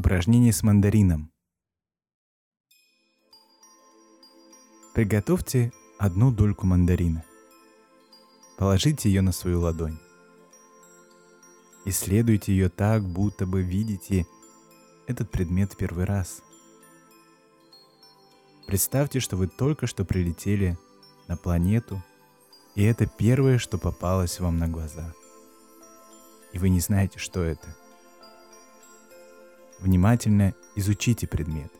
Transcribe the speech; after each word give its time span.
Упражнение 0.00 0.50
с 0.50 0.62
мандарином. 0.62 1.30
Приготовьте 4.94 5.74
одну 5.98 6.32
дольку 6.32 6.66
мандарина. 6.66 7.22
Положите 8.56 9.10
ее 9.10 9.20
на 9.20 9.30
свою 9.32 9.60
ладонь. 9.60 9.98
Исследуйте 11.84 12.52
ее 12.52 12.70
так, 12.70 13.04
будто 13.04 13.44
бы 13.44 13.60
видите 13.60 14.26
этот 15.06 15.30
предмет 15.30 15.76
первый 15.76 16.06
раз. 16.06 16.42
Представьте, 18.66 19.20
что 19.20 19.36
вы 19.36 19.48
только 19.48 19.86
что 19.86 20.06
прилетели 20.06 20.78
на 21.28 21.36
планету, 21.36 22.02
и 22.74 22.84
это 22.84 23.04
первое, 23.04 23.58
что 23.58 23.76
попалось 23.76 24.40
вам 24.40 24.56
на 24.56 24.66
глаза. 24.66 25.12
И 26.54 26.58
вы 26.58 26.70
не 26.70 26.80
знаете, 26.80 27.18
что 27.18 27.42
это. 27.42 27.76
Внимательно 29.80 30.54
изучите 30.76 31.26
предмет. 31.26 31.72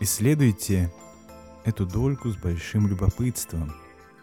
Исследуйте 0.00 0.92
эту 1.64 1.84
дольку 1.84 2.30
с 2.30 2.36
большим 2.36 2.86
любопытством, 2.86 3.74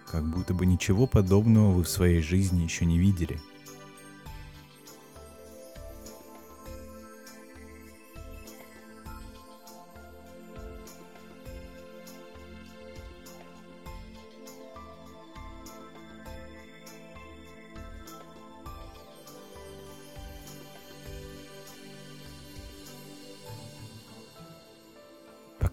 как 0.09 0.23
будто 0.23 0.53
бы 0.53 0.65
ничего 0.65 1.05
подобного 1.05 1.73
вы 1.73 1.83
в 1.83 1.89
своей 1.89 2.21
жизни 2.21 2.63
еще 2.63 2.85
не 2.85 2.97
видели– 2.97 3.37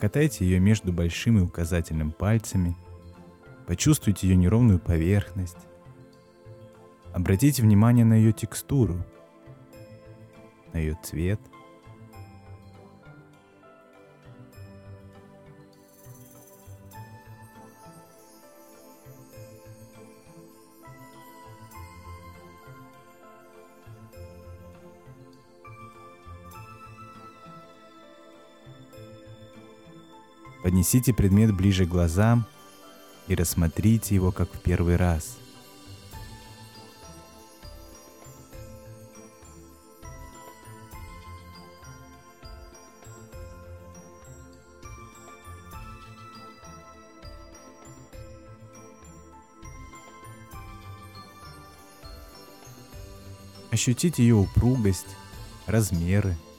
Покатайте 0.02 0.44
ее 0.44 0.58
между 0.58 0.92
большим 0.92 1.38
и 1.38 1.42
указательным 1.42 2.10
пальцами. 2.10 2.74
Почувствуйте 3.68 4.26
ее 4.26 4.34
неровную 4.34 4.80
поверхность. 4.80 5.58
Обратите 7.12 7.62
внимание 7.62 8.04
на 8.04 8.14
ее 8.14 8.32
текстуру, 8.32 9.06
на 10.72 10.78
ее 10.78 10.98
цвет– 11.04 11.38
Поднесите 30.62 31.12
предмет 31.12 31.52
ближе 31.52 31.86
к 31.86 31.88
глазам 31.88 32.46
и 33.26 33.34
рассмотрите 33.34 34.14
его 34.14 34.30
как 34.30 34.48
в 34.52 34.60
первый 34.60 34.94
раз. 34.94 35.38
Ощутите 53.72 54.22
ее 54.22 54.36
упругость, 54.36 55.16
размеры– 55.66 56.36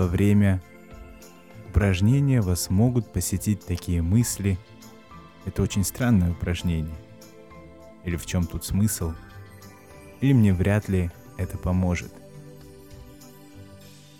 во 0.00 0.06
время 0.06 0.62
упражнения 1.68 2.40
вас 2.40 2.70
могут 2.70 3.12
посетить 3.12 3.66
такие 3.66 4.00
мысли. 4.00 4.58
Это 5.44 5.60
очень 5.60 5.84
странное 5.84 6.30
упражнение. 6.30 6.96
Или 8.06 8.16
в 8.16 8.24
чем 8.24 8.46
тут 8.46 8.64
смысл? 8.64 9.12
Или 10.22 10.32
мне 10.32 10.54
вряд 10.54 10.88
ли 10.88 11.10
это 11.36 11.58
поможет. 11.58 12.14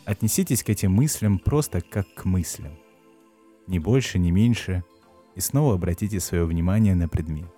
Отнеситесь 0.04 0.62
к 0.62 0.68
этим 0.68 0.92
мыслям 0.92 1.38
просто 1.38 1.80
как 1.80 2.12
к 2.12 2.26
мыслям. 2.26 2.78
Ни 3.66 3.78
больше, 3.78 4.18
ни 4.18 4.30
меньше. 4.30 4.84
И 5.34 5.40
снова 5.40 5.76
обратите 5.76 6.20
свое 6.20 6.44
внимание 6.44 6.94
на 6.94 7.08
предмет. 7.08 7.50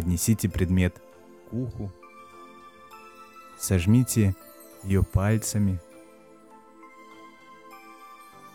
Поднесите 0.00 0.48
предмет 0.48 0.98
к 1.50 1.52
уху, 1.52 1.92
сожмите 3.58 4.34
ее 4.82 5.02
пальцами, 5.02 5.78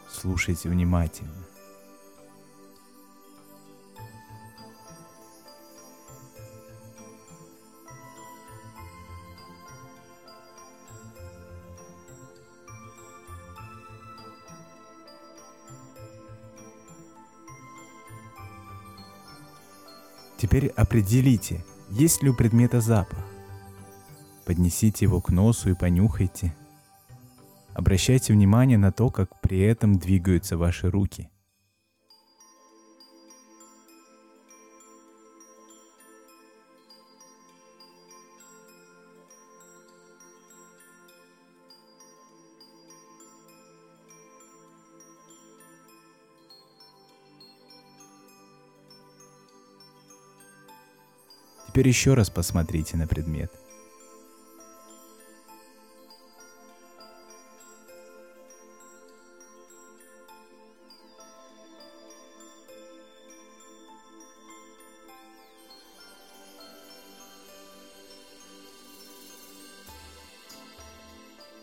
слушайте 0.10 0.70
внимательно. 0.70 1.46
Теперь 20.38 20.68
определите, 20.68 21.64
есть 21.90 22.24
ли 22.24 22.30
у 22.30 22.34
предмета 22.34 22.82
запах. 22.82 23.20
Поднесите 24.46 25.06
его 25.06 25.22
к 25.22 25.30
носу 25.30 25.70
и 25.70 25.76
понюхайте. 25.76 26.56
Обращайте 27.74 28.34
внимание 28.34 28.78
на 28.78 28.92
то, 28.92 29.10
как 29.10 29.42
при 29.42 29.60
этом 29.60 29.98
двигаются 29.98 30.58
ваши 30.58 30.90
руки– 30.90 31.30
Теперь 51.76 51.90
еще 51.90 52.14
раз 52.14 52.30
посмотрите 52.30 52.96
на 52.96 53.06
предмет. 53.06 53.52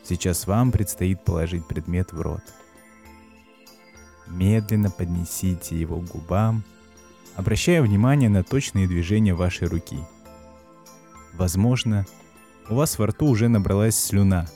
Сейчас 0.05 0.47
вам 0.47 0.73
предстоит 0.73 1.25
положить 1.25 1.67
предмет 1.67 2.12
в 2.12 2.20
рот. 2.20 2.43
Медленно 4.26 4.91
поднесите 4.91 5.81
его 5.81 6.00
к 6.00 6.05
губам 6.05 6.65
обращая 7.37 7.82
внимание 7.82 8.29
на 8.29 8.43
точные 8.44 8.87
движения 8.87 9.34
вашей 9.34 9.69
руки. 9.69 9.99
Возможно, 11.34 12.06
у 12.69 12.75
вас 12.75 12.99
во 12.99 13.06
рту 13.06 13.26
уже 13.26 13.49
набралась 13.49 13.99
слюна, 13.99 14.46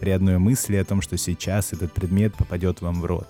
при 0.00 0.10
одной 0.10 0.38
мысли 0.38 0.76
о 0.76 0.84
том, 0.84 1.02
что 1.02 1.16
сейчас 1.16 1.72
этот 1.72 1.92
предмет 1.92 2.34
попадет 2.34 2.80
вам 2.80 3.00
в 3.00 3.04
рот. 3.04 3.28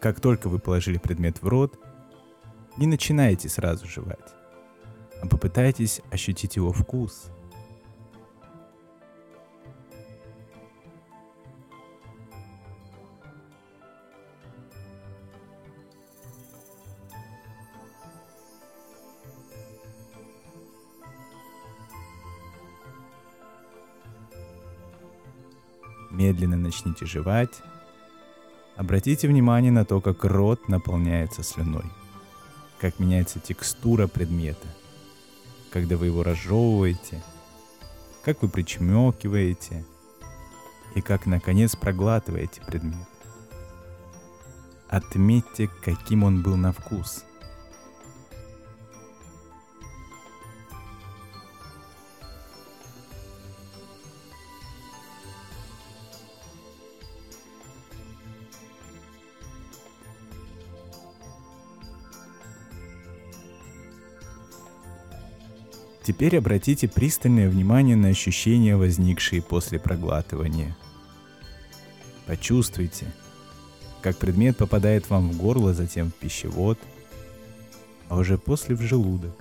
Как 0.00 0.20
только 0.20 0.48
вы 0.48 0.60
положили 0.60 0.96
предмет 0.96 1.42
в 1.42 1.48
рот, 1.48 1.76
не 2.76 2.86
начинайте 2.86 3.48
сразу 3.48 3.86
жевать, 3.88 4.32
а 5.20 5.26
попытайтесь 5.26 6.00
ощутить 6.12 6.54
его 6.54 6.72
вкус. 6.72 7.30
Медленно 26.10 26.56
начните 26.56 27.04
жевать 27.04 27.62
Обратите 28.78 29.26
внимание 29.26 29.72
на 29.72 29.84
то, 29.84 30.00
как 30.00 30.22
рот 30.22 30.68
наполняется 30.68 31.42
слюной, 31.42 31.90
как 32.78 33.00
меняется 33.00 33.40
текстура 33.40 34.06
предмета, 34.06 34.68
когда 35.72 35.96
вы 35.96 36.06
его 36.06 36.22
разжевываете, 36.22 37.20
как 38.22 38.40
вы 38.40 38.48
причмекиваете 38.48 39.84
и 40.94 41.00
как, 41.00 41.26
наконец, 41.26 41.74
проглатываете 41.74 42.60
предмет. 42.68 43.08
Отметьте, 44.86 45.68
каким 45.82 46.22
он 46.22 46.42
был 46.44 46.56
на 46.56 46.72
вкус– 46.72 47.24
Теперь 66.08 66.38
обратите 66.38 66.88
пристальное 66.88 67.50
внимание 67.50 67.94
на 67.94 68.08
ощущения, 68.08 68.76
возникшие 68.76 69.42
после 69.42 69.78
проглатывания. 69.78 70.74
Почувствуйте, 72.24 73.04
как 74.00 74.16
предмет 74.16 74.56
попадает 74.56 75.10
вам 75.10 75.28
в 75.28 75.36
горло, 75.36 75.74
затем 75.74 76.10
в 76.10 76.14
пищевод, 76.14 76.78
а 78.08 78.16
уже 78.16 78.38
после 78.38 78.74
в 78.74 78.80
желудок. 78.80 79.38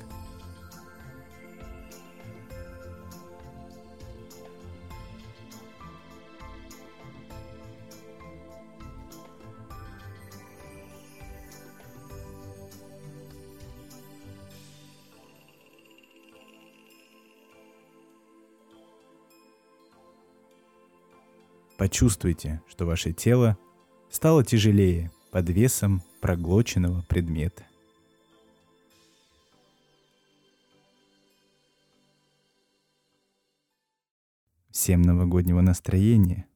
Почувствуйте, 21.77 22.59
что 22.67 22.87
ваше 22.87 23.13
тело 23.13 23.55
стало 24.09 24.43
тяжелее 24.43 25.11
под 25.31 25.47
весом 25.49 26.01
проглоченного 26.21 27.03
предмета. 27.03 27.67
Всем 34.71 35.03
новогоднего 35.03 35.61
настроения! 35.61 36.47